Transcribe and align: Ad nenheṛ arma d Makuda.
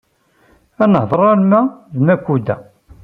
Ad 0.83 0.89
nenheṛ 0.91 1.21
arma 1.31 1.61
d 1.95 1.97
Makuda. 2.05 2.55